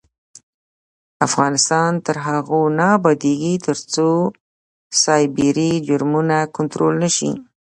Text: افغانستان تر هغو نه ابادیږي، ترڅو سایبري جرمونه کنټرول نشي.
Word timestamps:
افغانستان 1.27 1.91
تر 2.05 2.15
هغو 2.27 2.61
نه 2.77 2.85
ابادیږي، 2.97 3.53
ترڅو 3.65 4.09
سایبري 5.03 5.71
جرمونه 5.87 6.37
کنټرول 6.55 6.93
نشي. 7.03 7.31